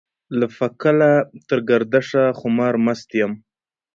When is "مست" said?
2.85-3.09